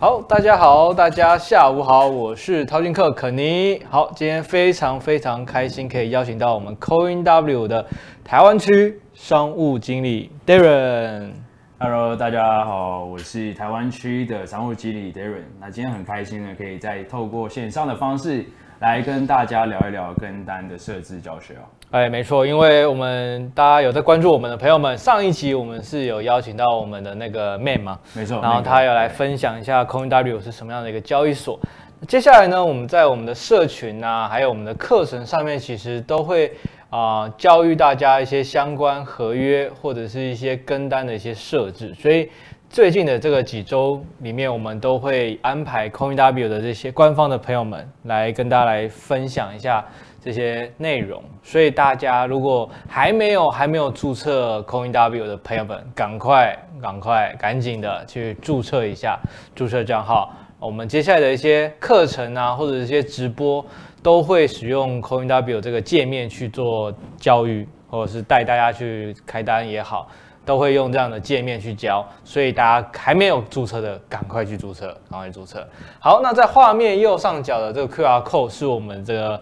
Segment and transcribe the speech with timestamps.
[0.00, 3.82] 好，大家好，大家下午好，我是淘金客肯尼。
[3.90, 7.84] 好，今天非常非常开心，可以邀请到我们 CoinW 的
[8.22, 11.32] 台湾区商务经理 Darren。
[11.80, 15.42] Hello，大家好，我是台湾区的商务经理 Darren。
[15.58, 18.46] 那今天很开心呢，可以再透过线上的方式
[18.78, 21.66] 来跟大家聊一聊跟单的设置教学哦。
[21.90, 31.58] 哎，没错，因为我们大家有在关注我们的朋友们，上一集我们是有邀请到我们的那个 Man 嘛，没错，然后他有来分享一下 CoinW 是什么样的一个交易所。
[32.06, 36.48] 接下来呢，我们在我们的社群啊，还有我们的课程上面，其实都会
[36.90, 41.94] 啊、呃、教育大家一些相关合约或者是一些跟单的一些设置。
[41.94, 42.28] 所以
[42.68, 49.82] 最近的这个几周里面，我们都会安排 CoinW 的这些官方的朋友们来跟大家来分享一下。
[50.20, 59.18] 这些内容，所以大家如果还没有还没有注册 CoinW 的朋友们，赶快赶快赶紧的去注册一下，
[59.54, 60.32] 注册账号。
[60.58, 63.64] 我们接下来的一些课程啊，或者一些直播，
[64.02, 70.08] 都会使用 CoinW 这个界面去做教育，或者是带大家去开单也好，
[70.44, 72.04] 都会用这样的界面去教。
[72.24, 75.64] 所以大家还没有注册的，赶快去注册，赶快去注册。
[76.00, 79.40] 好，那在画面右上角的这个 QR code 是我们这个。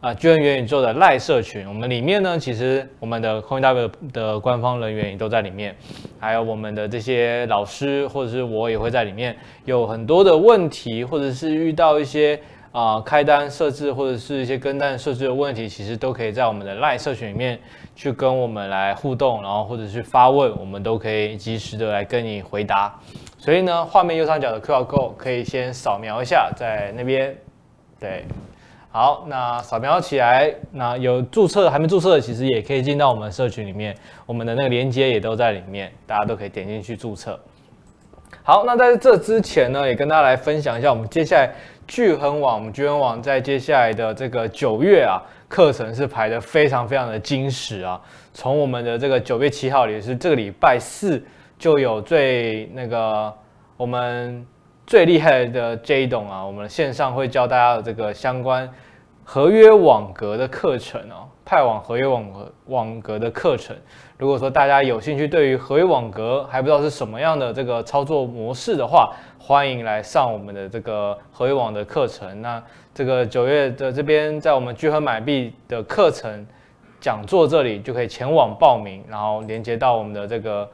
[0.00, 5.74] 啊，巨人元宇宙的赖社群，我们里面呢，其实我们的 CoinW 的官方人员也都在里面，
[6.20, 12.38] 还有我们的这些老师或者是我也会在里面，有很多的问题，或者是遇到一些
[12.70, 17.58] 啊、开单设置或者是一些跟单设置的问题，其实都可以在我们的赖社群里面
[17.96, 22.96] 去跟我们来互动，然后或者是发问，我们都可以及时的来跟你回答。
[23.36, 27.36] 所以呢，画面右上角的 QR code 可以先扫描一下，在那边，
[27.98, 28.24] 对。
[28.98, 33.96] 好，那扫描起来，那有注册还没注册的，其实也可以进到我们社群里面，
[34.26, 37.38] 我们的那个链接也都在里面，大家都可以点进去注册。
[38.42, 41.48] 好，那在这之前呢，也跟大家来分享一下，我们接下来
[41.86, 48.00] 聚恒网，我们聚恒网在接下来的这个九月啊，课程是排得非常非常的精实啊，
[48.34, 51.24] 从我们的这个九月七号也是这个礼拜四
[51.56, 53.32] 就有最那个
[53.76, 54.44] 我们。
[54.86, 58.66] 最厉害的 J 董啊，我们线上会教大家的这个相关
[59.30, 63.76] 合约网格的课程哦，派网合约网格网格的课程。
[64.16, 72.40] 如果说大家有兴趣，对于合约网格还不知道是什么样的这个操作模式的话，欢迎来上我们的这个合约网的课程。
[72.40, 72.62] 那
[72.94, 76.46] 这个九月的这边，在我们聚合买币的课程
[76.98, 80.66] 讲座这里就可以前往报名，然后连接到我们的这个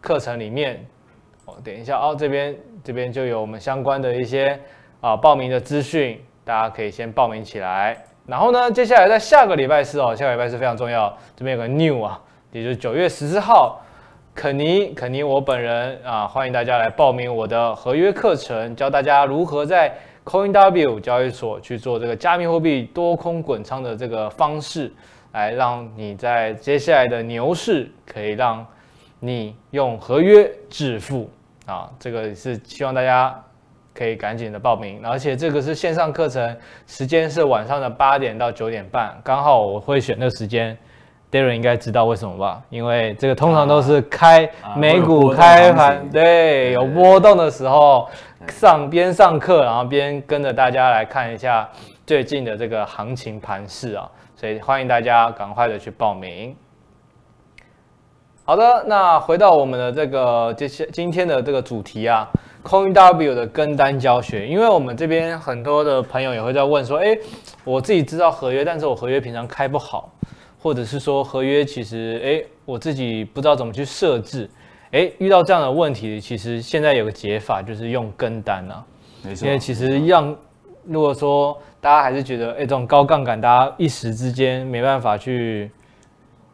[0.00, 0.82] 课程里面。
[1.44, 2.56] 哦，点一下哦，这边。
[2.82, 4.58] 这边就有我们相关的一些
[5.02, 7.96] 啊报名的资讯，大家可以先报名起来。
[8.26, 12.20] 然后呢，接下来在下个礼拜四哦，下个礼拜四非常重要，这边有个 new 啊，
[12.52, 13.80] 也就是九月十四号，
[14.34, 19.92] 肯尼肯尼我本人啊，欢迎大家来报名我的合约课程，教大家如何在
[20.24, 24.92] CoinW 交易所去做这个加密货币多空滚仓的这个方式，
[25.32, 28.64] 来让你在接下来的牛市可以让
[29.18, 31.28] 你用合约致富。
[31.66, 33.42] 啊，这个是希望大家
[34.00, 36.56] 可以赶紧的报名，而且这个是线上课程，
[36.86, 40.74] 时间是晚上的八点到九点半，刚好我会选那时间
[41.30, 42.62] ，Darren 应该知道为什么吧？
[42.70, 48.08] 因为这个通常都是开美股开盘，对，有波动的时候
[48.48, 51.68] 上边上课，然后边跟着大家来看一下
[52.06, 56.56] 最近的这个行情盘势啊，所以欢迎大家赶快的去报名。
[58.46, 62.26] 好的，那回到我们的这个这些今天的这个主题啊
[62.62, 67.18] ，CoinW 的跟单教学，因为我们这边很多的朋友也会在问说，诶，
[67.64, 70.12] 我自己知道合约，但是我合约平常开不好，
[70.60, 74.48] 或者是说合约其实，诶，我自己不知道怎么去设置，
[74.92, 78.84] 诶，遇到这样的问题，其实现在有个解法，就是用跟单啊，
[79.22, 80.36] 没错，因为其实让
[80.84, 85.70] 如果说大家还是觉得，诶，这种高杠杆，大家一时之间没办法去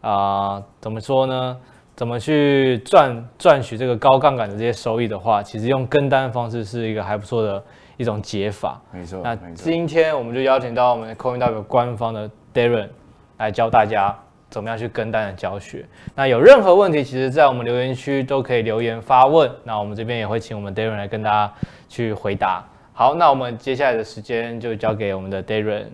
[0.00, 0.12] 啊、
[0.54, 1.56] 呃，怎么说呢？
[1.96, 7.64] 怎么去赚赚取这个高杠杆的这些收益的话，其实用跟单方式是一个还不错的
[7.96, 8.78] 一种解法。
[8.92, 9.22] 没错。
[9.24, 12.90] 那今天我们就邀请到我们的 CoinW 官方的 Darren
[13.38, 14.14] 来教大家
[14.50, 15.86] 怎么样去跟单的教学。
[16.14, 19.50] 那有任何问题，其实在我们留言区都可以留言发问。
[19.64, 21.50] 那我们这边也会请我们 Darren 来跟大家
[21.88, 22.62] 去回答。
[22.92, 25.86] 好，那我们接下来的时间就交给我们的 Darren。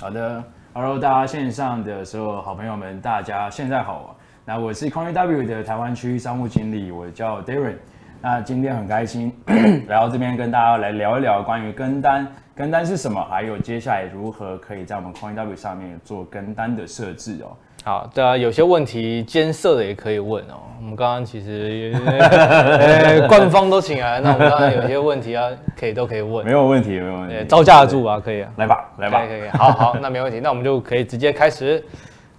[0.00, 0.40] 好的
[0.74, 4.14] ，Hello，大家线上的所有好朋友们，大家现在好。
[4.44, 7.74] 那我是 CoinW 的台湾区商务经理，我叫 Darren。
[8.22, 9.32] 那今天很开心
[9.86, 17.56] 来到这边跟大家来聊一聊关于跟单，跟单是什么，还有接下来如何可以在我们 CoinW 上面做跟单的设置哦。
[17.84, 20.56] 好，对啊，有些问题艰涩的也可以问哦。
[20.80, 25.48] 我们刚刚其实 呃官方都请来，那我们当然有些问题啊，
[25.78, 26.44] 可以都可以问。
[26.44, 28.50] 没有问题，没有问题，招架得住啊，可以啊。
[28.56, 31.82] 来吧，来吧，可以，可以，好好，那没问题，那我们就可以直接开始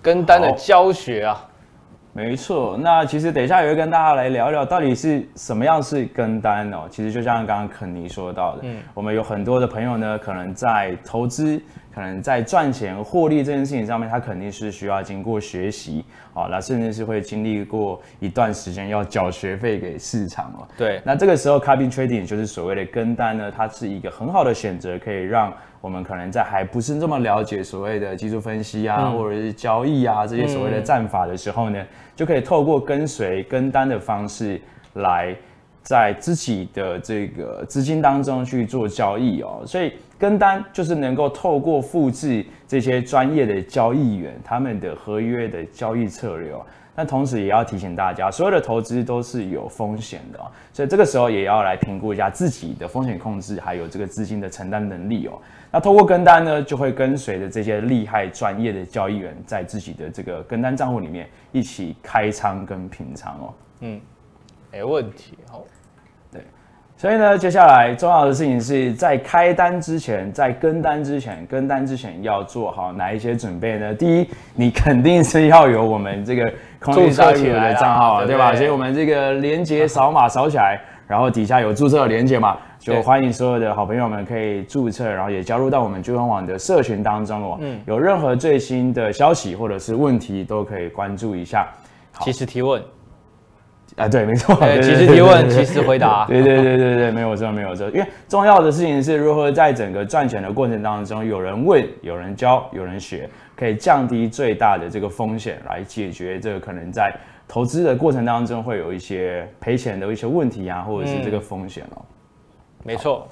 [0.01, 1.48] 跟单的教学啊。
[2.13, 6.86] 没错，那其实等一下也会跟大家来聊聊，到底是什么样是跟单哦。
[6.90, 11.58] 其实就像刚刚肯尼说到的，嗯，我们有很多的朋友呢，可能在投资，
[11.96, 16.04] 可能在赚钱获利这件事情上面，他肯定是需要经过学习，
[16.34, 20.68] 啊，那甚至是会经历过一段时间要缴学费给市场哦。
[20.78, 25.54] 对，那这个时候 copy trading 就是所谓的跟单呢，它是一个很好的选择，可以让。
[25.81, 34.62] 我们可能在还不是这么了解所谓的技术分析啊，嗯、或者是交易啊这些所谓的战法的时候呢，嗯、就可以透过跟随跟单的方式
[34.94, 35.36] 来
[35.81, 39.63] 在自己的这个资金当中去做交易哦。
[39.66, 46.63] 所以跟单就是能够透过复制这些专业的交易员他们的合约的交易策略哦。
[46.94, 55.40] 但同时也要提醒大家，所有的投资都是有风险的哦，所以这个时候也要来评估一下自己的风险控制，还有这个资金的承担能力哦。
[55.72, 63.54] 那通过跟单呢，就会跟随着这些厉害专业的交易员，在自己的这个跟单账户里面一起开仓跟平仓哦。
[63.80, 64.02] 嗯，
[64.70, 65.38] 没问题。
[65.50, 65.64] 好，
[66.30, 66.42] 对。
[67.01, 73.92] 所以呢，接下来重要的事情是在开单之前，在跟单之前，跟单之前要做好哪一些准备呢？
[73.92, 78.53] 第一，你肯定是要有我们这个 CoinW 的账号，对，对吧？
[78.53, 82.56] 所以我们这个连接扫码扫起来，然后底下有注册的连接嘛。
[82.77, 87.57] 就欢迎所有的好朋友们可以注册，然后也加入到我们巨亨网的社群当中哦。
[87.62, 91.68] 嗯，有任何最新的消息或者是问题，都可以关注一下。
[92.19, 92.80] 及时提问
[93.98, 96.26] 啊，对，没错，对，及时提问，及时回答。
[96.26, 97.88] 对对对对对，没有错，没有错。
[97.90, 107.14] 因为重要的事情是如何在整个赚钱的过程当中，有人问，有人教，有人学，可以降低最大的这个风险，来解决这个可能在
[107.48, 112.02] 投资的过程当中会有一些赔钱的一些问题啊，或者是这个风险哦。
[112.84, 113.28] 没错，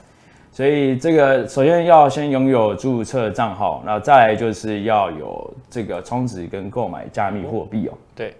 [0.52, 7.94] 所以这个首先要先拥有注册账号，那再来就是要有这个充值跟购买加密货币哦。
[8.14, 8.36] 对，好，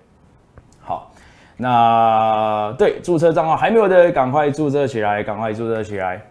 [1.62, 6.22] 那对注册账号还没有的，赶快注册起来，赶快注册起来。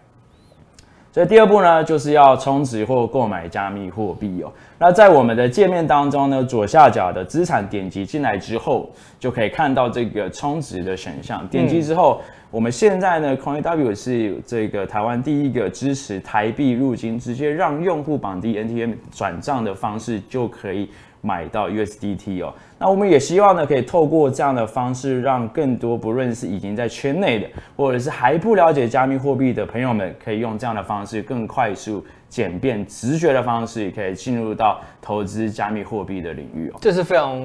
[1.11, 4.51] 所以第二步呢，就是要充值或购买加密货币哦。
[4.79, 8.89] 那在我们的界面当中呢，左下角的资产点击进来之后，
[9.19, 11.45] 就可以看到这个充值的选项。
[11.47, 20.89] 点击之后，嗯、我们现在呢，CoinW 是这个台湾第一个支持台币入金，直接让用户绑定 NTM 转账的方式就可以。
[21.21, 36.77] 买到 USDT 哦，那我们也希望呢，可以透过这样的方式，让更多不论是已经在圈内的，或者是还不了解加密货币的朋友们，可以用这样的方式，更快速、简便、直觉的方式，可以进入到投资加密货币的领域哦。
[36.79, 37.37] 这是非常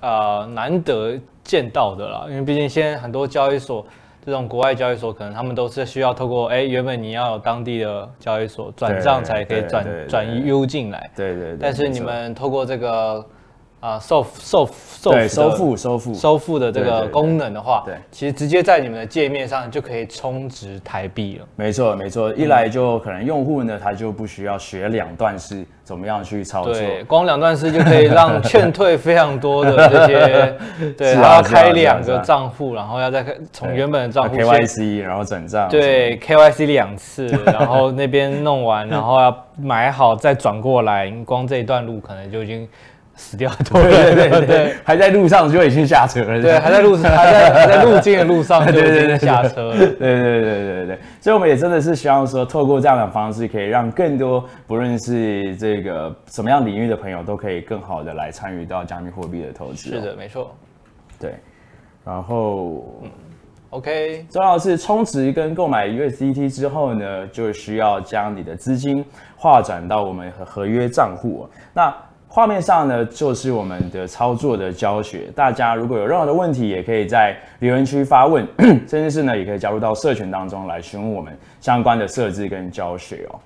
[0.00, 3.86] 呃难得见到的啦，因为毕竟现在很多交易所。
[4.28, 11.58] 这种国外交易所可能他们都是需要透过哎，原本你要有当地的交易所转账才可以转转移 U 进来，对对，对。
[11.58, 13.24] 但是你们透过这个。
[13.80, 14.68] 啊，收收
[15.00, 21.46] 收收付收付收付的这个功能的话，对，其实直接在你们的界面上就可以充值台币了。
[21.54, 30.58] 没错没错，一来就可能用户呢，他就不需要学两段式怎么样去操作，对，光两段式就可以让 劝退非常多的这些，
[30.98, 42.68] 对，他要开两个账户，然后要再从原本的账户 KYC，然后转账，对，KYC 两次， 然后那边弄完，然后要买好再转过来，光这一段路可能就已经。
[43.18, 46.40] 死掉很多人，对对 对，还在路上就已经下车了。
[46.40, 49.76] 对，还在路上，还在还在路径的路上就已经 下车了。
[49.76, 59.90] 对对对对对对，所以我们也真的是希望说，透过这样的方式，可以让更多不论是这个什么样领域的朋友，都可以更好的来参与到加密货币的投资。
[59.90, 60.54] 是的，没错。
[61.20, 61.34] 对，
[62.04, 63.10] 然后，嗯
[63.70, 69.04] ，OK，重要的是充值跟购买 USDT 之后呢，就需要将你的资金
[69.36, 71.48] 划转到我们合合约账户。
[71.74, 71.92] 那
[72.38, 75.22] 画面上呢，就是我们的操作的教学。
[75.34, 78.46] 大家如果有任何的问题，也可以在留言区发问，
[78.86, 83.40] 甚至是呢，也可以加入到社群当中来询问我们相关的设置跟教学哦。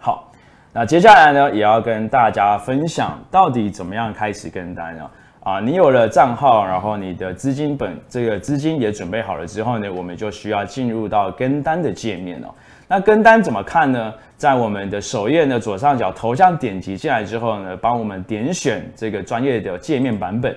[0.00, 0.32] 好，
[0.72, 5.08] 那接下来呢，也要跟大家分享到底怎么样开始跟单呢？
[5.44, 12.48] 啊，你有了账号，然后你的资金本这个资金也准备好了之后呢，我们就需要进入到跟单的界面哦。
[12.88, 14.12] 那跟单怎么看呢？
[14.38, 20.56] 在我们的首页的左上角头像点击进来之后呢，帮我们点选这个专业的界面版本，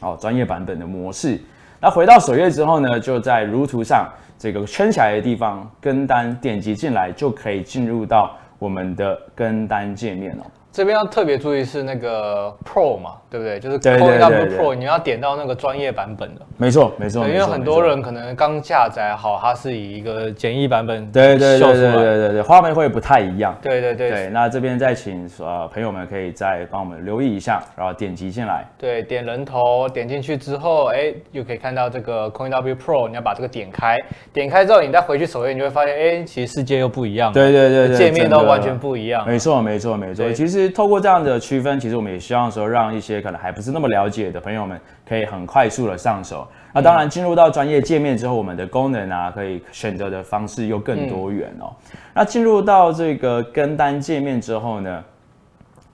[0.00, 1.38] 哦，专业版本的模式。
[1.78, 10.44] 那回到首页之后呢，就在如图上这个圈起来的地方跟单点击进来，就可以进入到我们的跟单界面了。
[10.72, 13.60] 这边要特别注意是那个 Pro 嘛，对不对？
[13.60, 16.40] 就是 CoinW Pro，你要点到那个专业版本的。
[16.56, 17.28] 没错，没错。
[17.28, 23.54] 因为很多人可能刚下载好，它是以一个简易版本对对对对对对，画面会不太一样。
[23.60, 24.10] 对对对。
[24.10, 28.64] 对，那这边再请呃朋友们可以再帮我们留意一下，然后点击进来。
[28.78, 33.98] 对，点人头，点进去之后，哎，又可以看到这个 CoinW Pro，你要把这个点开，
[34.32, 37.30] 点开之后你再回去首页，你就会发现，哎，其实世界又不一样。
[37.30, 37.96] 对对对对。
[37.98, 39.26] 界面都完全不一样。
[39.26, 40.32] 没错没错没错。
[40.32, 46.46] 其实透过这样的区分，其实我们也希望说，让一些可能还不是那么了解的朋友们，可以很快速的上手。
[46.72, 51.72] 那当然，进入到专业界面之后，我们的功能啊，可以选择的方式又更多元哦。
[52.14, 55.04] 那进入到这个跟单界面之后呢，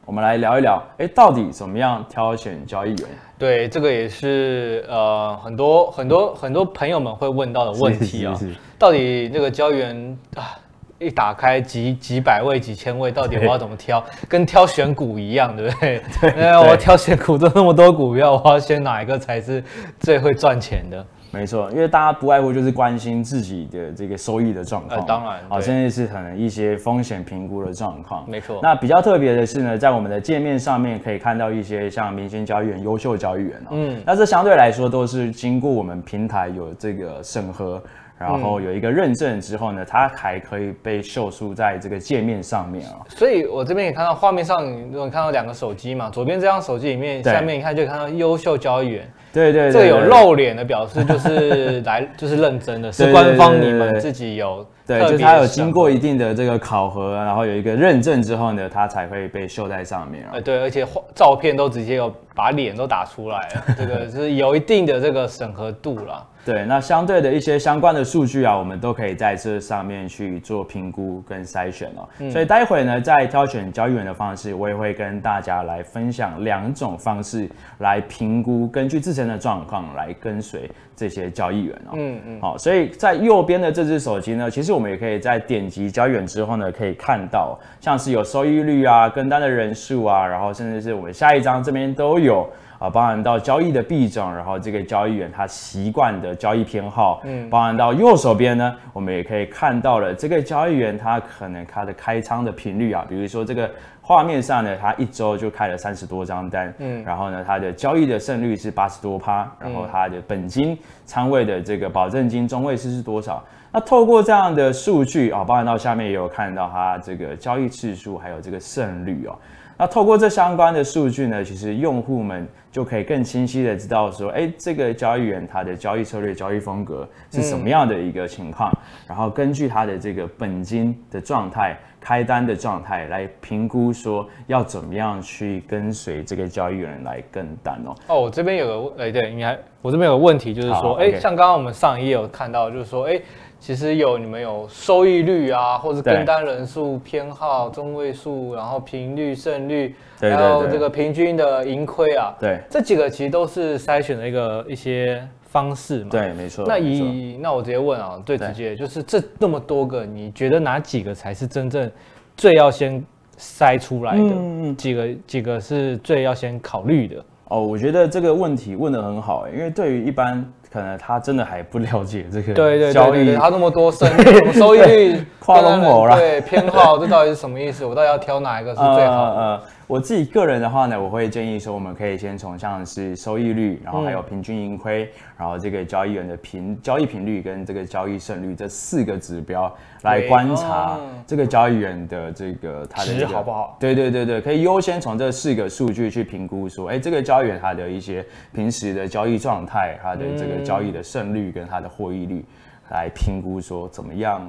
[0.04, 3.08] 我们来聊一聊，哎，到底怎么样挑选交易员？
[3.37, 8.38] 对，这个也是呃很多很多很多朋友们会问到的问题啊。
[8.78, 10.54] 到底这个交易员啊？
[10.99, 14.05] 一打开几几百位、几千位，到底我要怎么挑？
[14.28, 16.02] 跟挑选股一样，对不对？
[16.21, 19.62] 对，对，我挑选股都那么多股票，我要选哪一个才是
[20.00, 21.05] 最会赚钱的？
[21.31, 24.99] 没错，因为大家不外乎就是关心自己的这个收益的状况。
[24.99, 28.25] 呃，当然，啊，甚至是可能一些风险评估的状况。
[28.26, 28.59] 没错。
[28.62, 33.69] 那比较特别的是呢，在我们的界面上面可以看到一些像明星交易员、优秀交易员哦。
[33.73, 34.02] 嗯。
[34.07, 37.81] 那这相对来说都是经过我们平台有这个审核。
[38.18, 42.98] 然后有一个认证之后呢，它还可以被秀出在这个界面上面啊。
[43.08, 49.08] 所以我这边也看到画面上，你看到两个手机嘛，左边这张手机里面，下面一看就看到优秀交易员。
[49.38, 54.66] 对对，这个有露脸的表示就是来 就是认真的，是官方你们自己有。
[54.85, 60.40] 对，就是他有经过一定的这个考核，然后有一个认证之后呢，他才会被秀在上面啊。
[60.40, 60.83] 对，而且
[61.14, 66.26] 照片都直接有把脸都打出来了， 这个是有一定的这个审核度了。
[66.42, 72.09] 对，那相对的一些相关的数据啊，我们都可以在这上面去做评估跟筛选哦。
[72.21, 77.47] 嗯、所以待会呢，在挑选交易员的方式，我也会跟大家来分享两种方式
[77.80, 81.92] 来评估，根据自身的状况来跟随这些交易员哦。
[81.94, 82.40] 嗯嗯。
[82.40, 92.49] 好，所以在右边的这只手机呢，其实我们也可以在点击交易员之后呢，可以看到像是有收益率啊、跟单的人数啊，然后甚至是我们下一张这边都有。
[92.78, 103.68] 啊，包含到交易的币种，然后这个交易员他习惯的交易偏好，嗯，包含到右手边呢，我们也可以看到了这个交易员他可能他的开仓的频率啊，比如说这个
[104.09, 110.75] 画面上呢，他一周就开了三十多张单，嗯，然后呢，他的交易的胜率是八十多趴，然后他的本金
[111.05, 113.45] 仓位的这个保证金中位数是多少？
[113.71, 119.37] 那透过这样的数据啊，包含到下面也有看到他这个交易次数还有这个胜率哦。
[119.77, 137.95] 那透过这相关的数据呢，其实用户们就可以更清晰的知道说，哎，这个交易员他的交易策略、交易风格是什么样的一个情况，嗯、然后根据他的这个本金的状态、开单的状态来评估说要怎么样去跟随这个交易员来跟单哦。
[138.09, 143.21] 哦，我这边有个，哎，对，你还，我这边有个问题就是说，哎，像刚刚我们上一页有看到，就是说，哎。
[143.61, 152.33] 其实有你们有收益率啊，或者跟单人数、偏好、中位数，然后频率、胜率，还有这个平均的盈亏啊。
[152.38, 156.11] 对，这几个其实都是筛选的一个一些方式嘛。
[156.11, 156.64] 对，没错。
[156.69, 161.90] 那以那我直接问啊，最直接就是这那么多个，你觉得哪几个才是真正
[162.37, 163.05] 最要先
[163.38, 164.23] 筛出来的？
[164.23, 167.25] 嗯，几个几个是最要先考虑的？
[167.49, 170.45] 哦，我觉得这个问题问得很好，因为对于一般。
[170.71, 174.07] 可能他真的还不了解这个对对交易，他那么多生
[174.52, 177.87] 收益率跨龙膜了，对偏好这到底是什么意思？
[177.87, 179.40] 我到底要挑哪一个是最好的？
[179.40, 193.78] 呃 我自己个人的话呢，我会建议说，我们可以先从像是收益率，然后还有平均盈亏，嗯、然后这个交易员的频交易频率跟这个交易胜率这四个指标来观察这个交易员的这个他的、这个、值好不好？
[193.80, 202.45] 对对对对，可以优先从这四个数据去评估说，哎，这个交易员他的一些平时的交易状态，他的这个交易的胜率跟他的获益率
[202.90, 204.47] 来评估说怎么样。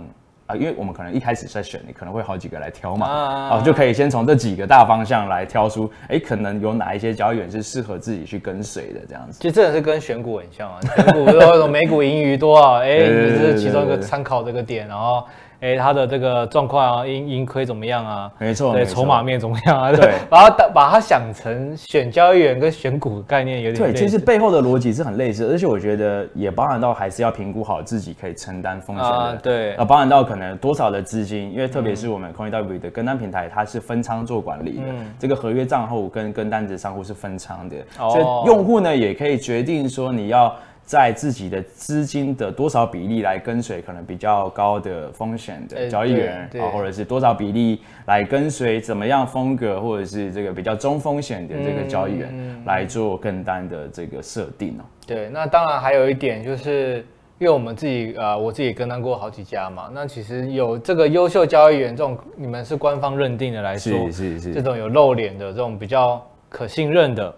[0.50, 9.38] 啊，因为我们可能一开始在选，你可能会好几个来挑嘛，啊，啊，就可以先从这几个大方向来挑出，哎，可能有哪一些交易员是适合自己去跟随的这样子。
[9.40, 15.24] 其实真的是跟选股很像啊，选股说什么美股盈余多少，哎， 你是其中一个参考这个点，然后。
[15.62, 18.32] 哎，他的这个状况啊，盈盈亏怎么样啊？
[18.38, 19.92] 没错，对，筹码面怎么样啊？
[19.92, 23.92] 对，把 它把它想成选交易员跟选股概念有点。
[23.92, 29.12] 对，其实背后的逻辑是很类似，而且我觉得也包含到还是要评估好自己可以承担风险的。
[29.12, 29.74] 啊，对。
[29.74, 40.56] 啊，包含到可能多少的资金，因为特别是我们 CoinW 的跟单平台，它是分仓做管理的，嗯、这个合约账户跟跟单子账户是分仓的，哦、所以用户呢也可以决定说你要。
[40.90, 54.84] 在自己的资金的多少比例来跟随可能比较高的风险的交易员啊，或者是多少比例来跟随怎么样风格，或者是这个比较中风险的这个交易员来做跟单的这个设定哦。
[55.06, 57.06] 对，那当然还有一点就是，
[57.38, 66.20] 因为我们自己呃，我自己跟单过好几家嘛，那其实有这个优秀交易员这种，你们是官方认定的来说，是是是，这种有露脸的这种比较
[66.50, 67.32] 可信任的。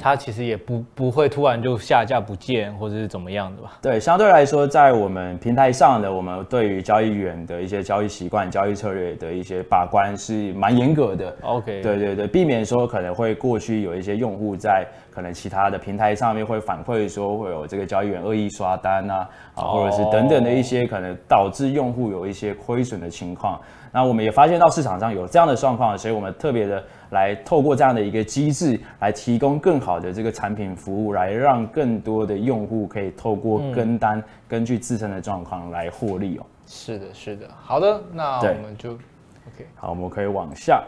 [0.00, 3.78] 它其实也不不会突然就下架不见，或者是怎么样的吧？
[3.82, 11.36] 对，相对来说，在我们平台上的，我们对于交易员的一些交易习惯、交易策略的一些把关是蛮严格的。
[11.42, 23.60] OK，对对对，避免说可能会过去有一些用户在可能其他的平台上面会反馈说会有这个交易员恶意刷单啊，啊，或者是等等的一些可能导致用户有一些亏损的情况。
[23.92, 36.46] 那我们也发现到市场上有这样的状况，所以我们特别的来透过这样的一个机制，来提供更好的这个产品服务，来让更多的用户可以透过跟单，嗯、根据自身的状况来获利哦。
[36.66, 40.82] 是的，是的，好的，那我们就 OK，好，我们可以往下。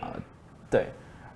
[0.00, 0.08] 啊，
[0.70, 0.86] 对，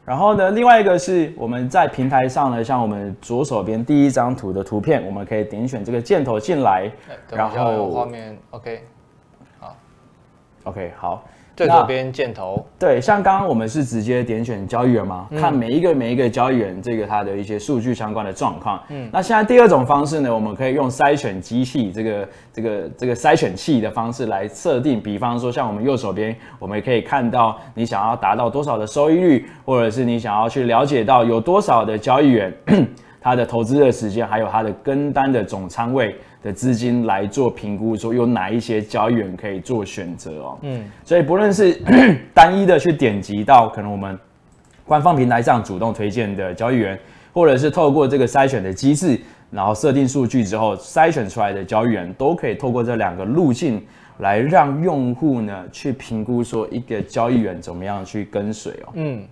[0.04, 6.90] 然后呢，另外一个是我们在平台上呢，像我们左手边第一张图的图片，我们可以点选这个箭头进来，
[7.30, 8.82] 然后画面 OK
[9.58, 9.76] 好。
[10.64, 11.24] OK，好，
[11.56, 12.64] 最左边箭头。
[12.78, 18.82] 对，像刚刚我们是直接点选交易员嘛，嗯、看每一个每一个交易员这个它的一些数据相关的状况。
[18.88, 32.52] 嗯，那现在第二种方式呢，我们可以用筛选机器这个这个这个筛选器的方式来设定，比方说像我们右手边，我们也可以看到你想要达到多少的收益率，或者是你想要去了解到有多少的交易员。
[33.24, 36.14] 他的投资的时间，还有他的跟单的总仓位
[36.44, 40.58] 的资金来做评估，说有哪一些交易员可以做选择哦。
[40.60, 41.72] 嗯，所以不论是
[42.34, 44.18] 单一的去点击到可能我们
[44.84, 47.00] 官方平台上主动推荐的交易员，
[47.32, 49.18] 或者是透过这个筛选的机制，
[49.50, 53.82] 然后设定数据之后筛选出来的交易员，都可以透过这两个路径
[54.18, 58.92] 来让用户呢去评估说一个交易员怎么样去跟随哦。
[58.92, 59.22] 嗯。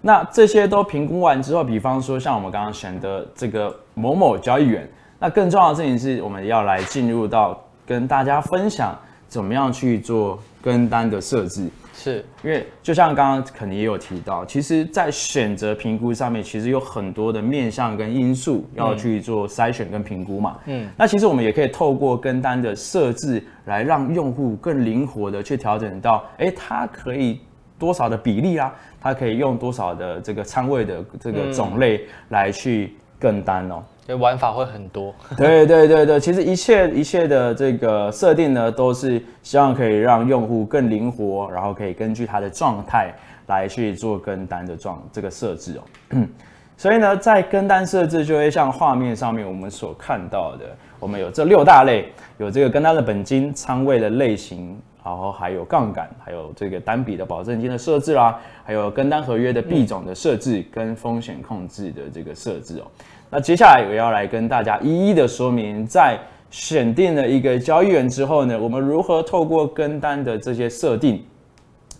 [0.00, 4.88] 那这些都评估完之后，比方说像我们刚刚选的这个某某交易员，
[5.18, 11.68] 那更重要的事情是我们要来进入到跟大家分享怎么样去做跟单的设置。
[11.92, 20.58] 是因为就像刚刚肯尼也有提到，其实，在选择评估上面，其实有很多的面向跟因素要去做筛选跟评估嘛。
[20.66, 27.40] 嗯，那其实我们也可以透过跟单的设置，来让用户更灵活的去调整到，哎，他可以。
[27.78, 28.74] 多少的比例啊？
[29.06, 33.80] 它可以用多少的这个仓位的这个种类来去跟单哦？
[34.04, 35.14] 对、嗯，玩法会很多。
[35.38, 43.14] 对对对对，其实一切一切的这个设定呢，都是希望可以让用户更灵活，然后可以根据他的状态
[43.46, 46.26] 来去做跟单的状这个设置哦。
[46.76, 50.64] 所以呢，在跟单设置就会像画面上面我们所看到的，
[50.98, 54.76] 我们有这六大类，有这个跟单的本金、仓位的类型。
[55.06, 62.90] 然后还有杠杆，还有这个单笔的保证金的设置啦，还有跟单合约的币种的设置跟风险控制的这个设置哦。
[63.30, 66.18] 那接下来我要来跟大家一一的说明，在
[66.50, 71.24] 选定了一个交易员之后呢，我们如何透过跟单的这些设定，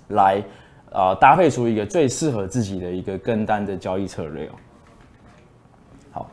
[0.08, 0.42] 来
[0.90, 4.52] 呃搭配出一个最适合自己的一个跟单的交易策略哦。
[6.10, 6.30] 好，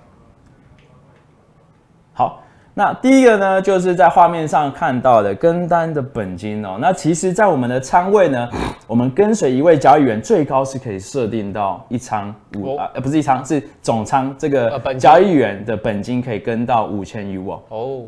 [2.14, 2.43] 好。
[2.76, 6.78] 那第一个呢，就是在画面上看到的跟单的本金哦。
[6.82, 8.50] 那其实，在我们的仓位呢，
[8.88, 17.62] 我们跟随一位交易员，最高是可以设定到一仓五啊，不是一仓，是总仓这个交易员的本金可以跟到五千 U 哦。
[17.70, 18.02] 哦。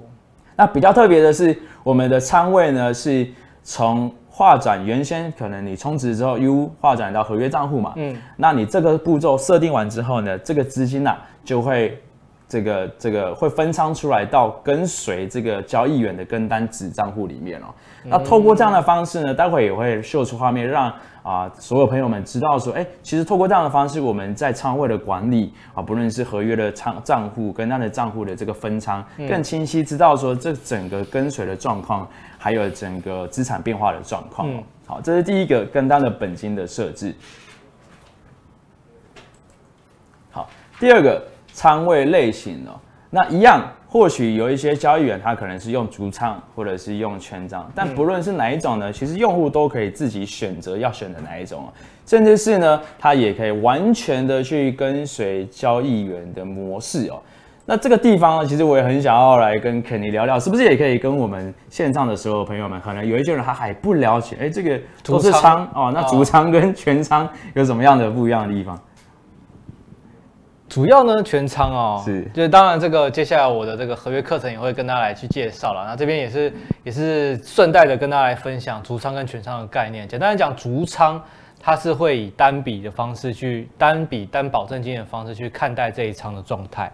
[0.55, 3.27] 那比较特别的是，我们的仓位呢，是
[3.61, 7.93] 从划转原先可能你充值之后 U 划转到合约账户嘛。
[7.97, 8.17] 嗯。
[8.35, 12.01] 那你这个步骤设定完之后呢，这个资金呐就会。
[12.47, 17.65] 这个这个会分仓出来到跟随这个交易员的跟单子账户里面哦。
[18.03, 34.47] 那透过这样的方式呢，待会也会秀出画面，让啊所有朋友们知道说，哎，其实透过这样的方式，我们在仓位的管理啊，不论是合约的仓账户跟单的账户的这个分仓，更清晰知道说这整个跟随的状况，还有整个资产变化的状况。
[34.85, 37.15] 好，这是第一个跟单的本金的设置。
[40.29, 40.47] 好，
[40.79, 41.19] 第二个。
[41.55, 42.75] 仓位类型哦，
[43.09, 51.73] 那一样，或许有一些交易员他可能是用主仓或者是用全仓，但不论是哪一种呢，其实用户都可以自己选择要选的哪一种哦，
[52.05, 57.21] 甚至是呢，他也可以完全的去跟随交易员的模式哦。
[57.65, 68.77] 那这个地方呢，其实我也很想要来跟肯尼聊聊，是不是也可以跟我们线上的所有朋友们，可能有一些人他还不了解，哎，这个都是仓哦，那主仓跟全仓有什么样的不一样的地方？
[70.75, 75.85] 主要呢全仓哦，是，就是当然这个接下来我的这个合约课程也会跟大家来去介绍了。
[75.87, 80.05] 那这边也是也是顺带的跟大家来分享足仓跟全仓的概念。
[80.05, 81.23] 简单来讲，足仓
[81.61, 86.91] 它是会以单笔的方式去单笔单保证金的方式去看待这一仓的状态。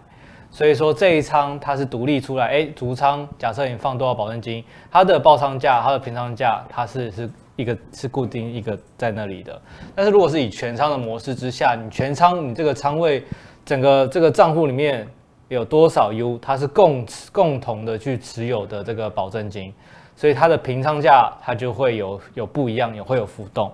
[0.48, 9.60] 所以说这一仓它是独立出来，哎，足仓假设你放多少保证金，它的报仓价、它的平仓价，它是是一个是固定一个在那里的。
[9.92, 13.24] 但是如果是以全仓的模式之下，你全仓你这个仓位
[13.64, 15.06] 整个这个账户里面
[15.48, 19.72] 有多少 U，它是共共同的去持有的这个保证金，
[20.16, 23.70] 所以它的平仓价它就会有有不一样，也会有浮动。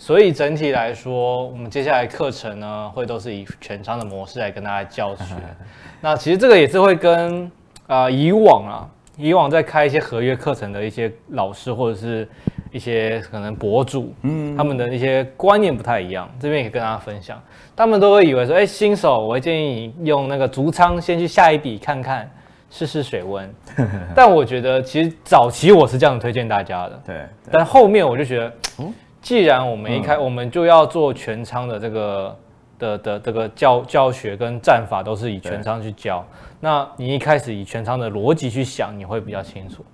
[0.00, 5.34] 所以整体来说，我们接下来课程呢，会都是以全仓的模式来跟大家教学。
[6.00, 7.44] 那其实这个也是会跟
[7.88, 12.28] 啊、呃、以往啊，以往在开一些合约课程的一些老师或者是
[12.70, 16.28] 一些可能博主，嗯，他们的一些观念不太一样。
[16.38, 17.40] 这边也跟大家分享，
[17.74, 22.30] 他们都会以为说，哎，新手，我会建议你用那个竹仓先去下一笔看看，
[22.70, 23.48] 试试水温。
[24.14, 27.26] 但我觉得其实早期我是这样推荐大家的，对。
[27.50, 28.94] 但后面我就觉得，嗯。
[29.20, 32.36] 既然我们一开，我们就要做全仓的这个
[32.78, 36.24] 的的这个教教学跟战法都是以全仓去教。
[36.60, 39.84] 那你一开始以全仓的逻辑去想，你会比较清楚。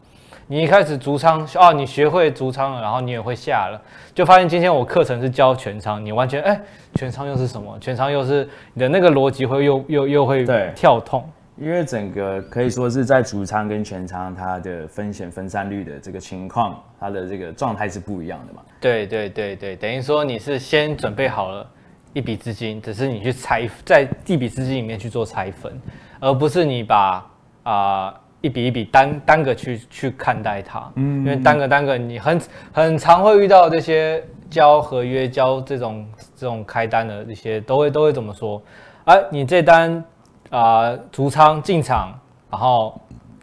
[0.47, 3.81] 你一开始足仓哦，你学会足仓了，然后你也会下了，
[4.15, 6.61] 就发现今天我课程是教全仓，你完全哎，
[6.95, 7.79] 全仓又是什么？
[7.81, 11.29] 全仓又是你的那个逻辑会又又又会跳痛。
[11.57, 18.61] 因为整个可以说是在逐仓跟全仓，它的风险分散率的这个情况，它的这个状态是不一样的嘛？
[18.81, 21.65] 对对对对，等于说你是先准备好了
[22.13, 25.81] 一笔资金，只是你去拆在一笔资金里面去做拆分，
[26.19, 27.25] 而不是你把
[27.63, 30.91] 啊、呃、一笔一笔单单个去去看待它。
[30.97, 32.41] 嗯，因为单个单个你很
[32.73, 38.63] 很常会遇到这些交合约、交这种这种开单的一些都会都会怎么说？
[39.05, 40.05] 哎、啊，你这单。
[40.51, 42.17] 啊，逐仓进场，
[42.49, 43.01] 然后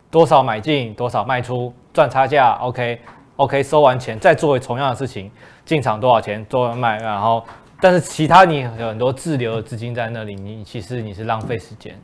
[0.09, 3.01] 多少买进，多少卖出，赚差价，OK，OK，、
[3.35, 5.29] OK, OK, 收完钱再做同样的事情，
[5.65, 7.43] 进场多少钱，做完卖，然后，
[7.81, 11.99] 但是其他你有很多滞留的资金在那里，你其实你是浪费时间。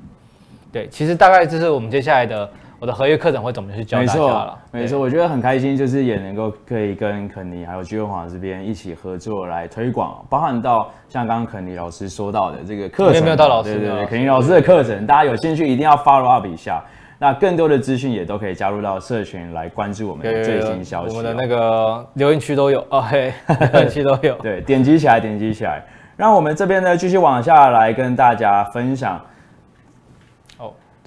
[0.73, 2.49] 对，其实大概这是我们接下来的。
[2.79, 4.59] 我的合约课程会怎么去教大家了？
[4.71, 13.73] 没错，没错，我觉得很开心，就是也能够可以跟肯尼还有聚辉煌这边一起合作来推广，包含到像刚刚肯尼老师说到的这个课程，有没有到老师？
[13.79, 16.83] 对对对，肯尼老师的课程，大家有兴趣一定要 follow up 一下。
[17.19, 21.17] 那更多的资讯也都可以加入到社群来关注我们的最新消息。
[21.17, 23.33] 我们的那个留言区都有 哦，嘿，
[23.73, 24.35] 留言区都有。
[24.35, 25.81] 对，点击起来，点击起来，
[26.15, 29.19] 让我们这边呢继续往下来跟大家分享。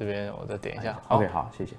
[0.00, 1.74] 这边我再点一下，OK，好，谢谢。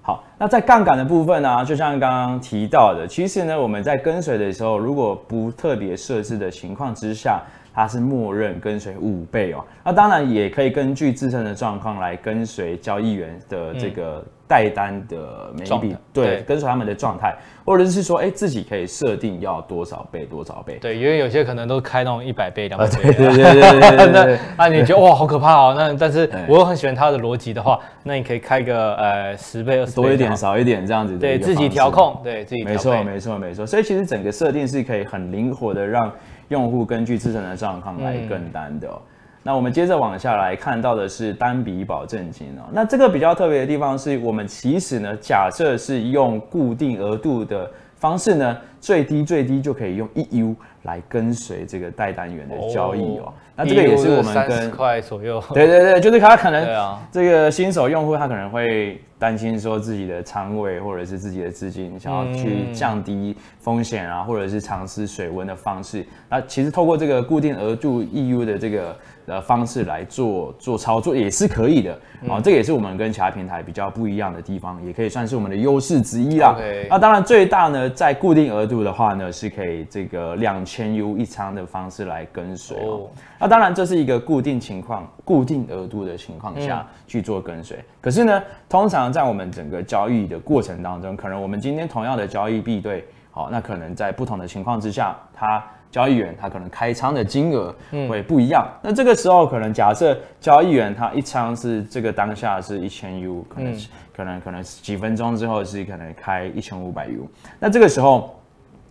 [0.00, 7.42] 好，那在杠杆的部分呢、啊，就像刚刚提到的，其实呢，我们在跟随的时候，如果不特别设置的情况之下，
[7.74, 9.64] 它是默认跟随五倍哦。
[9.82, 17.34] 那当然也可以根据自身的状况来跟随交易员的这个带单的每一笔，对，对，跟随他们的状态，
[17.64, 20.78] 或者是说，哎，自己可以设定要多少倍，多少倍。
[20.80, 23.02] 对，因为有些可能都开那种一百倍、两百倍。
[23.02, 24.38] 对对对对对，对，对。
[24.56, 25.74] 那啊，你觉得哇，好可怕哦。
[25.76, 31.18] 那但是我又很喜欢它的逻辑的话，那你可以开个呃十倍、二十倍，多一点、少一点这样子。
[31.18, 32.72] 对自己调控，对自己调。
[32.72, 33.66] 没错，没错，没错。
[33.66, 36.12] 所以其实整个设定是可以很灵活的让。
[36.48, 39.10] 用户根据自身的状况来跟单的、哦嗯。
[39.42, 42.62] 那我们接着往下来看到的是单笔保证金哦。
[42.72, 47.70] 那这个比较特别的地方是我们其实呢，假设是用固定额度的
[48.04, 53.22] 方式呢，最低最低就可以用一 U 来跟随这个带单元的交易哦。
[53.24, 55.42] 哦那这个也是我们跟块左右。
[55.54, 66.04] 对对对，就是他可能这个新手用户他可能会担心说自己的仓位或者是自己的资金想要去降低风险啊，或者是尝试水温的方式。
[66.28, 68.94] 那其实透过这个固定额度 EU 的这个
[69.26, 71.92] 的方式来做做操作也是可以的
[72.28, 72.40] 啊。
[72.40, 76.56] 这个也是我们跟其他平台比较不一样的地方，也可以算是我们的优势之一啦。
[76.88, 83.08] 那当然最大呢，在固定额度的话呢，是可以这个两千 U 一仓的方式来跟随哦。
[83.38, 87.78] 那当然，这是一个固定情况、固定额度的情况下去做跟随。
[88.00, 95.62] 可是呢，通常在我们整个交易的过程当中，可能我们今天同样的交易币对，好，那可能在不同的情况之下，他
[95.94, 97.72] 交易员他可能开仓的金额
[98.08, 98.68] 会不一样。
[98.82, 103.76] 那这个时候，可能假设交易员他一仓是这个当下是一千 U，可能
[104.16, 107.28] 可能可能几分钟之后是可能开一千五百 U。
[107.60, 108.36] 那这个时候，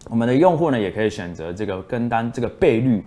[0.09, 3.03] 我们的用户呢也可以选择这个跟单这个倍率。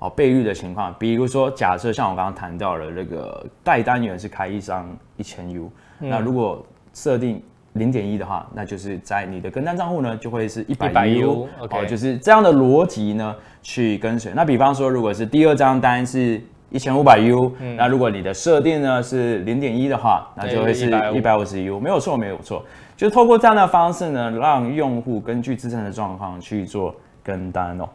[0.00, 7.42] 哦，倍率的情况，比如说，假设像我刚刚谈到了那个代单元是开一张一千 U，那如果设定
[7.78, 14.32] 零点一的话，那就是在你的跟单账户呢就会是一百 U，OK，就是这样的逻辑呢去跟随。
[14.34, 21.44] 那比方说，如果是第二张单是一千五百 U，那如果你的设定呢是零点一的话，那就会是一百五。
[21.44, 22.62] 十 U，没有错，没有错，
[22.94, 27.88] 就透过这样的方式呢，让用户根据自身的状况去做跟单哦。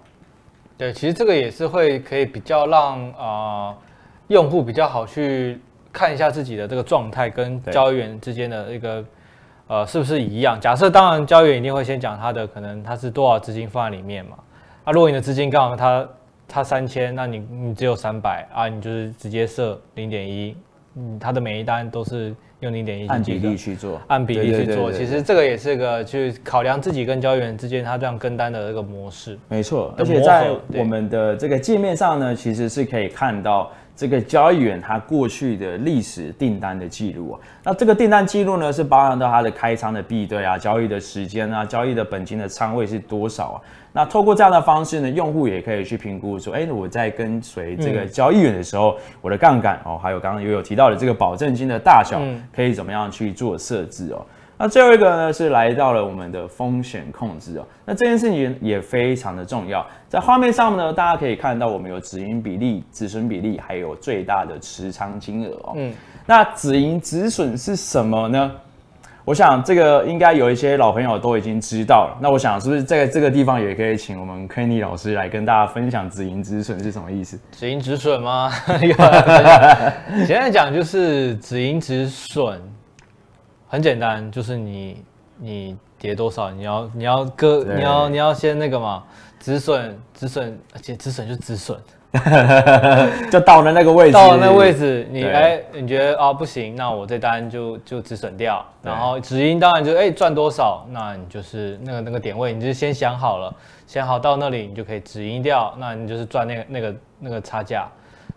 [0.75, 3.77] 对，其实这个也是会可以比较让啊、呃、
[4.29, 5.59] 用户比较好去
[5.91, 9.05] 看一下自己的这个状态跟交易员之间的一个
[9.67, 10.59] 呃是不是一样。
[10.59, 14.37] 假设当然交易员一定会先讲他的可能他是多少资金放在里面嘛，
[14.83, 16.07] 啊，如果你的资金刚好他。
[16.45, 20.55] 他三千，那你你只有三百啊，你就是直接设零点一，
[20.95, 24.91] 嗯，他的每一单都是用零点一按比例去做，按比例去做。
[24.91, 29.39] 其实这个也是个去考量自己跟交易员之间他这样跟单的这个模式。
[29.47, 37.39] 没错，而且在我们的这个界面上呢，其实是可以看到这个交易员他过去的历史订单的记录啊。
[37.63, 43.61] 那这个订单记录呢，是包含到他的开仓的币对啊，交易的时间啊，交易的本金的仓位是多少啊？
[43.95, 52.19] 那透过这样的方式呢，用户也可以去评估说，哎，我在跟随这个交易员的时候，嗯、我的杠杆哦，还有刚刚也有提到的这个保证金的大小，
[52.51, 54.25] 可以怎么样去做设置哦？
[54.57, 57.65] 那最后一个呢，是来到了我们的风险控制哦。
[57.85, 65.73] 那这件事情也非常的重要，在画面上呢，大家可以看到我们有止盈比例、止损比例，还有最大的持仓金额哦。
[65.75, 65.93] 嗯，
[66.25, 68.51] 那止盈止损是什么呢？
[69.25, 72.17] 我想这个应该有一些老朋友都已经知道了。
[72.21, 77.39] 那我想是不是在这个地方也可以请我们 Kenny 老师来跟大家分享止盈止损是什么意思？
[77.53, 78.51] 止盈止损吗？
[80.27, 82.61] 简单讲就是止盈止损，
[83.73, 85.03] 很简单，就是你
[85.39, 89.03] 你跌多少，你要你要割，你要你要先那个嘛，
[89.39, 91.75] 止损止损，而且止损就止损。
[93.31, 103.51] 就到了那个位置，到了那个位置，你哎，你觉得啊不行，那我这单就就止损掉，然后止盈当然就哎赚多少，那你就是那个那个点位，你就先想好了，
[103.87, 107.89] 想好到那里你就可以止盈掉，那你就是赚那个那个那个差价。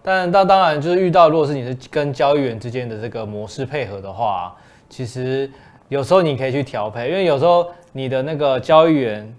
[0.02, 4.56] 但当当然就是遇到如果是你是跟交易员之间的这个模式配合的话，
[4.88, 5.50] 其实
[5.88, 9.34] 有时候你可以去调配，因为有时候你的那个交易员。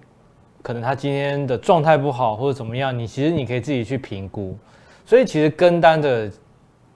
[0.63, 4.57] 可能他今天的状态不好，或者怎么样，你其实你可以自己去评估。
[5.05, 6.29] 所以其实跟单的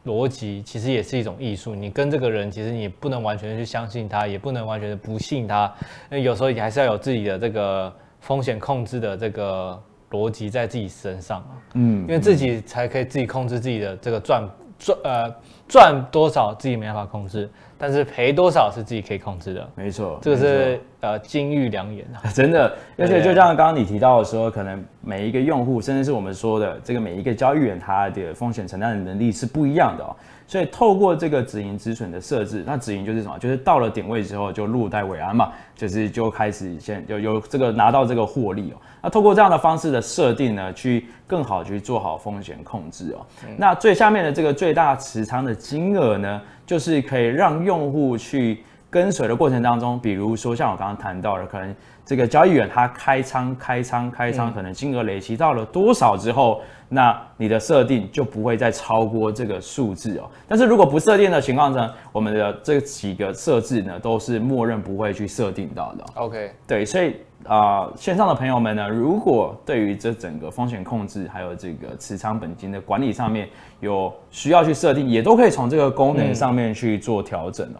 [0.05, 1.73] 逻辑其实也是一种艺术。
[1.73, 5.73] 你跟这个人，其实你不能完全的去相信他，也不能完全的不信他。
[6.09, 11.41] 因为有时候你还是要有自己的这个风险控制的这个逻辑在自己身上。
[11.75, 15.33] 嗯，因为自己才可以自己控制自己的这个赚赚呃
[15.71, 17.49] 赚多少自己没办法控制。
[17.83, 22.71] 但是赔多少是自己可以控制的，没错，这个是呃金玉良言啊， 真的。
[22.95, 30.15] 而且就像刚刚你提到的时候，可能每一个用户，甚至是我们说的这个每一个交易员，他的风险承担的能力是不一样的哦。
[30.45, 33.39] 所以透过这个止盈止损的设置，那止盈就是什么？
[33.39, 38.77] 就是到了点位之后就落袋为安嘛，就是就开始先有有这个拿到这个获利哦。
[39.01, 43.25] 那透过这样的方式的设定呢，去更好去做好风险控制哦。
[43.47, 56.61] 嗯、那最下面的这个最大持仓的金额呢，就是可以让用户去跟随的过程当中，比如说像我刚刚谈到的，可能这个交易员他开仓开仓开仓，可能金额累积到了多少之后。
[56.93, 60.29] 那你的设定就不会再超过这个数字哦。
[60.45, 66.03] 但是如果不设定的情况下，我们的这几个设置呢，都是默认不会去设定到的。
[66.15, 73.49] OK，对，所以啊、呃，线上的朋友们呢，如果对于这整个风险控制还有这个持仓本金的管理上面
[73.79, 77.79] 有需要去设定，也都可以从这个功能上面去做调整哦。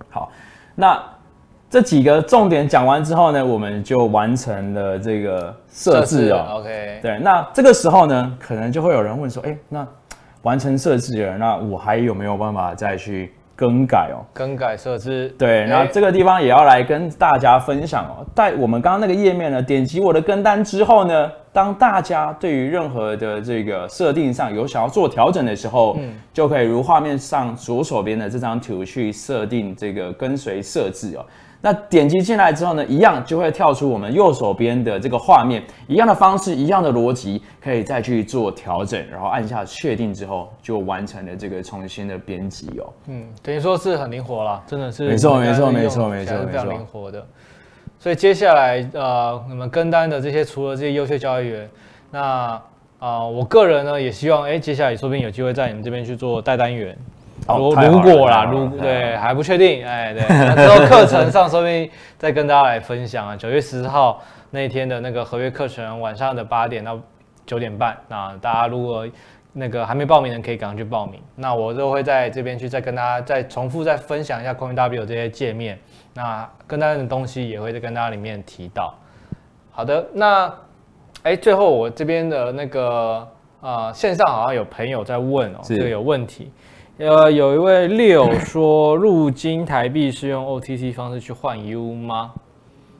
[0.00, 0.32] 嗯、好，
[0.74, 1.02] 那。
[1.70, 6.60] 这几个重点讲完之后呢，我们就完成了这个设置哦。
[6.60, 9.84] OK，对，那这个时候呢，可能就会有人问说，哎，那
[10.42, 14.24] 完成设置了，那我还有没有办法再去更改哦？
[14.32, 15.34] 更改设置。
[15.38, 18.26] 对，那这个地方也要来跟大家分享哦。
[18.34, 31.24] 在我们刚刚那个页面呢，点击我的跟单之后呢，当大家对于任何的这个设定上有想要做调整的时候，嗯，就可以如画面上左手边的这张图去设定这个跟随设置哦。
[31.64, 42.92] 那点击进来之后呢，一样就会跳出我们右手边的这个画面，一样的方式，一样的逻辑，可以再去做调整，然后按下确定之后，就完成了这个重新的编辑哦。
[43.06, 47.26] 嗯，等于说是很灵活了，真的是没错没错没错没错，非常灵活的。
[47.98, 51.70] 所以接下来呃，我们跟单的这些，除了这些优秀交易员，
[52.10, 52.60] 那啊、
[52.98, 56.94] 呃，我个人呢也希望，哎，接下来说不定有机会在你们这边去做代单员。
[57.46, 63.36] 如、哦、如果啦，如对还不确定，哎对，那之后课程上说不定再跟大家来分享啊。
[63.36, 66.98] 九月十号那天的那个合约课程，晚上的八点到
[67.44, 69.06] 九点半，那大家如果
[69.52, 71.20] 那个还没报名的，可以赶快去报名。
[71.36, 75.78] 那我就会在这边去再跟大家再重复再分享一下 CoinW 这些界面，
[76.14, 78.94] 那跟大家的东西也会在跟大家里面提到。
[79.70, 80.50] 好的，那
[81.22, 83.28] 哎最后我这边的那个。
[83.60, 86.52] 啊、呃，线上好像有朋友在问哦，是这个有问题。
[86.96, 92.30] 呃，有一位 Leo 说，入金台币是用 OTC 方式去换 U 吗？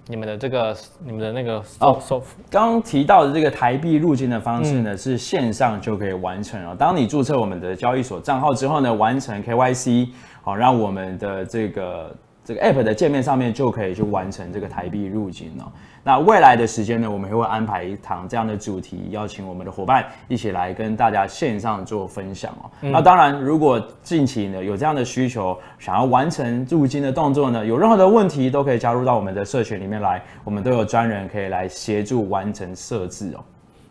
[0.08, 2.02] 你们的这个，你们的那个哦，
[2.50, 6.74] 刚刚提到的这个台币入金的方式呢，嗯、是线上就可以完成了。
[6.74, 10.08] 当你注册我们的交易所账号之后呢，完成 KYC，
[10.42, 15.72] 好，让我们的这个这个 App 的界面上面就可以去完成这个台币入金了。
[16.06, 22.70] 那未来的时间呢，我们也会安排一堂这样的主题，邀请我们的伙伴一起来跟大家线上做分享哦。
[22.82, 33.40] 嗯、那当然，如果近期呢有这样的需求，想要完成入金的动作呢，有任何的问题都可以加入到我们的社群里面来，我们都有专人可以来协助完成设置哦。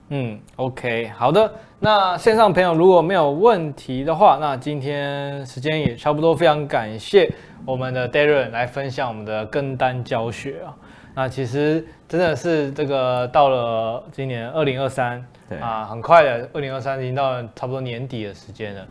[0.09, 1.51] 嗯，OK，好的。
[1.79, 7.27] 那线上朋友如果没有问题的话，那今天时间也差不多，非常感谢
[7.65, 10.75] 我们的 Darren 来分享我们的跟单教学啊。
[11.15, 18.87] 那其实真的是这个到了今年二零二三，对啊，很快的，二零二三已经到了差不多年底的时间了。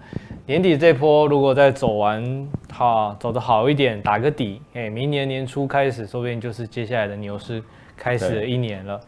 [0.46, 7.62] 年底这波如果再走完好，走得好一点，打个底，哎，明年年初开始，说不定就是接下来的牛市
[7.96, 9.00] 开始的一年了。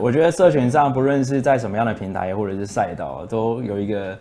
[0.00, 4.18] 我觉得社群上不论是在什么样的平台或者是赛道，都有一个。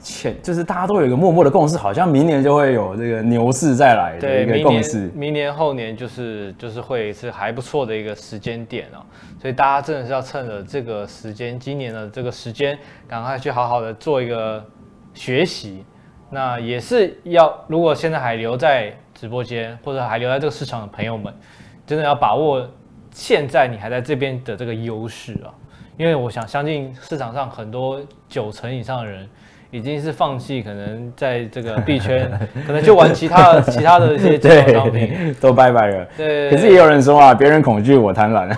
[0.00, 4.98] 前就是大家都有一个默默的共识，好像明年就会有这个牛市再来的一个共识。
[4.98, 9.04] 明年，明年后年就是就是会是还不错的一个时间点哦，
[9.40, 14.64] 所以大家真的是要趁着这个时间，今年的这个时间，赶快去好好的做一个
[15.14, 15.84] 学习。
[16.30, 21.34] 那也是要，如果现在还留在直播间或者还留在这个市场的朋友们，
[21.86, 22.68] 真的要把握
[23.12, 25.52] 现在你还在这边的这个优势啊，
[25.96, 29.28] 因为我想相信市场上很多九成以上的人。
[29.70, 32.30] 已经是放弃，可能在这个币圈，
[32.66, 36.06] 可能就玩其他的其他的一些金融商品， 都拜拜了。
[36.16, 38.50] 对，可是也有人说啊，别人恐惧，我贪婪。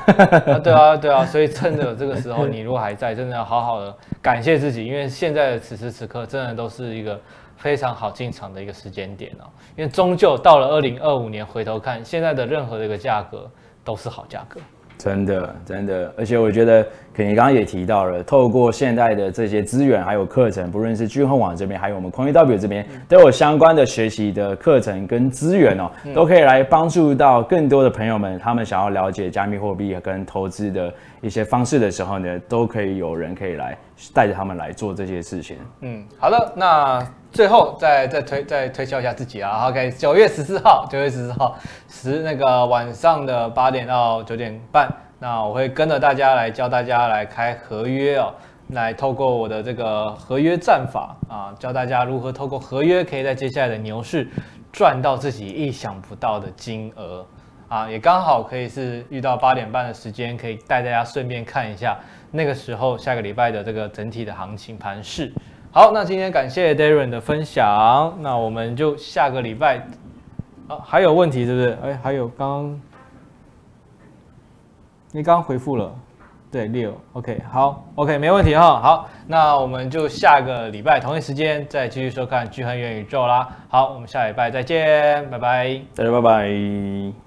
[0.51, 7.21] 啊，对啊， 对啊，所以趁着这个时候，你如果还在，真的要好好的感谢自己，因为现在的此时此刻，真的都是一个
[7.57, 9.45] 非常好进场的一个时间点哦。
[9.77, 13.51] 因为终究到了二零二五年，回头看现在的任何的一个价格
[13.85, 14.61] 都是好价格。
[15.03, 16.81] 真的，真的，而且我觉得，
[17.13, 33.77] 可能你刚刚也提到了，透过现在的这些资源还有课程，不论是聚亨网这边，还有我们 CoinW 这边，都有相关的学习的课程跟资源哦，都可以来帮助到更多的朋友们，他们想要了解加密货币跟投资的一些方式的时候呢，都可以有人可以来
[34.15, 35.57] 带着他们来做这些事情。
[35.81, 37.05] 嗯，好的，那。
[37.33, 41.57] 最后再再推再推销一下自己啊，OK，九月十四号，九月十四号
[41.89, 44.87] 十那个晚上的八点到九点半，
[45.19, 48.35] 那我会跟着大家来教大家来开合约哦，
[48.69, 54.29] 来透过我的这个合约战法啊，教大家如何透过合约可以在接下来的牛市
[54.71, 57.27] 赚到自己意想不到的金额
[57.67, 61.99] 啊，也刚好可以是遇到八点半的时间，可以带大家顺便看一下
[62.31, 65.33] 那个时候下个礼拜的这个整体的行情盘势。
[65.75, 69.79] 好，那今天感谢 Darren 的分享，那我们就下个礼拜，
[70.69, 71.79] 啊，还有问题是不是？
[71.83, 72.79] 哎，还有刚，
[75.13, 75.91] 你刚回复了，
[76.51, 83.49] 对，Leo，OK，好，OK，没问题哈，好，那我们就下个礼拜同一时间再继续收看巨恒元宇宙啦。
[83.71, 87.22] 好，我们下礼拜再见，拜拜，大家拜拜。